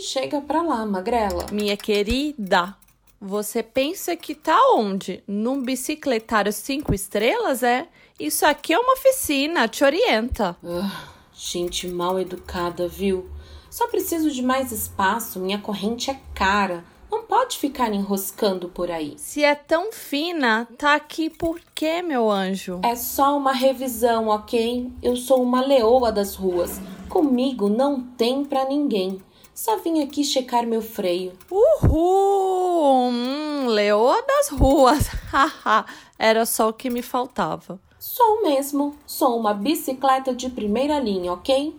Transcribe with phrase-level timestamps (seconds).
[0.00, 1.46] chega pra lá, magrela.
[1.52, 2.76] Minha querida,
[3.20, 5.22] você pensa que tá onde?
[5.26, 7.88] Num bicicletário cinco estrelas, é?
[8.18, 10.56] Isso aqui é uma oficina, te orienta.
[10.64, 13.28] Ah, gente mal educada, viu?
[13.70, 16.84] Só preciso de mais espaço, minha corrente é cara.
[17.10, 19.14] Não pode ficar enroscando por aí.
[19.16, 22.80] Se é tão fina, tá aqui por quê, meu anjo?
[22.84, 24.90] É só uma revisão, ok?
[25.02, 26.80] Eu sou uma leoa das ruas.
[27.08, 29.20] Comigo não tem pra ninguém.
[29.54, 31.32] Só vim aqui checar meu freio.
[31.48, 33.08] Uhul!
[33.10, 35.06] Hum, leoa das ruas.
[35.30, 35.86] Haha,
[36.18, 37.78] era só o que me faltava.
[37.98, 38.96] Sou mesmo.
[39.06, 41.74] Sou uma bicicleta de primeira linha, ok?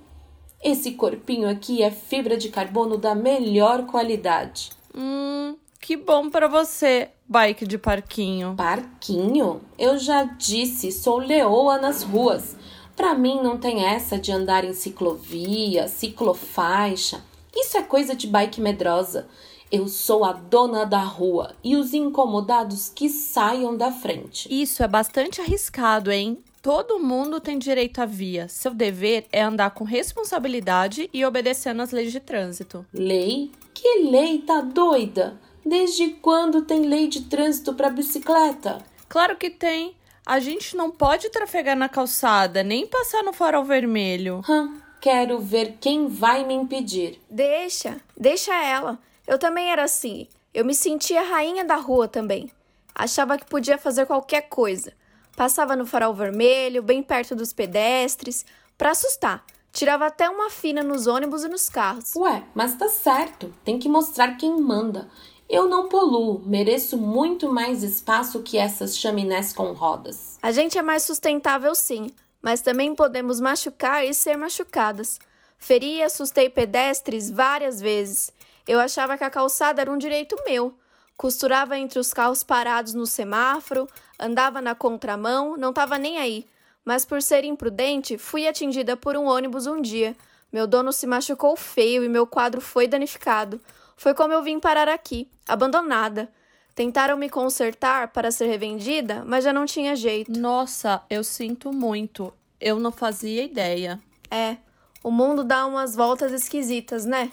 [0.64, 4.72] Esse corpinho aqui é fibra de carbono da melhor qualidade.
[4.96, 8.56] Hum, que bom para você, bike de parquinho.
[8.56, 9.62] Parquinho?
[9.78, 12.56] Eu já disse, sou leoa nas ruas.
[12.96, 17.22] Para mim não tem essa de andar em ciclovia, ciclofaixa.
[17.56, 19.28] Isso é coisa de bike medrosa.
[19.72, 24.48] Eu sou a dona da rua e os incomodados que saiam da frente.
[24.52, 26.38] Isso é bastante arriscado, hein?
[26.62, 28.48] Todo mundo tem direito à via.
[28.48, 32.86] Seu dever é andar com responsabilidade e obedecendo às leis de trânsito.
[32.94, 33.52] Lei?
[33.74, 35.40] Que lei tá doida?
[35.66, 38.80] Desde quando tem lei de trânsito para bicicleta?
[39.08, 39.96] Claro que tem.
[40.26, 44.42] A gente não pode trafegar na calçada, nem passar no farol vermelho.
[44.50, 47.22] Hum, quero ver quem vai me impedir.
[47.30, 48.98] Deixa, deixa ela.
[49.28, 50.28] Eu também era assim.
[50.52, 52.50] Eu me sentia rainha da rua também.
[52.96, 54.94] Achava que podia fazer qualquer coisa.
[55.38, 58.44] Passava no farol vermelho, bem perto dos pedestres,
[58.76, 59.46] para assustar.
[59.72, 62.16] Tirava até uma fina nos ônibus e nos carros.
[62.16, 63.54] Ué, mas tá certo.
[63.64, 65.08] Tem que mostrar quem manda.
[65.48, 70.40] Eu não poluo, mereço muito mais espaço que essas chaminés com rodas.
[70.42, 72.10] A gente é mais sustentável sim,
[72.46, 75.20] mas também podemos machucar e ser machucadas.
[75.58, 78.32] Feri e assustei pedestres várias vezes.
[78.68, 80.72] Eu achava que a calçada era um direito meu.
[81.18, 83.90] Costurava entre os carros parados no semáforo,
[84.20, 86.46] andava na contramão, não estava nem aí.
[86.86, 90.16] Mas por ser imprudente, fui atingida por um ônibus um dia.
[90.54, 93.60] Meu dono se machucou feio e meu quadro foi danificado.
[93.98, 96.30] Foi como eu vim parar aqui, abandonada.
[96.76, 100.38] Tentaram me consertar para ser revendida, mas já não tinha jeito.
[100.38, 102.34] Nossa, eu sinto muito.
[102.60, 103.98] Eu não fazia ideia.
[104.30, 104.58] É,
[105.02, 107.32] o mundo dá umas voltas esquisitas, né?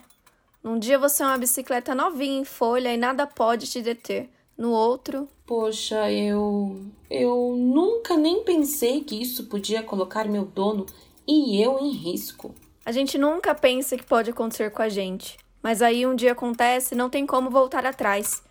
[0.62, 4.30] Num dia você é uma bicicleta novinha em folha e nada pode te deter.
[4.56, 5.28] No outro.
[5.44, 6.80] Poxa, eu.
[7.10, 10.86] Eu nunca nem pensei que isso podia colocar meu dono
[11.26, 12.54] e eu em risco.
[12.86, 15.36] A gente nunca pensa que pode acontecer com a gente.
[15.60, 18.42] Mas aí um dia acontece e não tem como voltar atrás.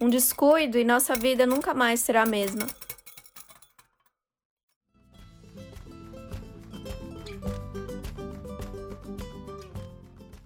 [0.00, 2.68] Um descuido e nossa vida nunca mais será a mesma.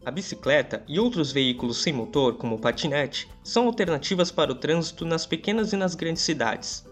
[0.05, 5.05] A bicicleta e outros veículos sem motor, como o patinete, são alternativas para o trânsito
[5.05, 6.85] nas pequenas e nas grandes cidades.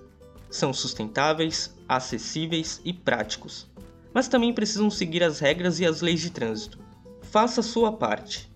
[0.50, 3.66] São sustentáveis, acessíveis e práticos,
[4.12, 6.78] mas também precisam seguir as regras e as leis de trânsito.
[7.22, 8.50] Faça a sua parte.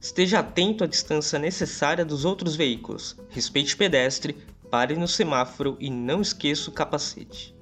[0.00, 4.36] Esteja atento à distância necessária dos outros veículos, respeite pedestre,
[4.70, 7.55] pare no semáforo e não esqueça o capacete.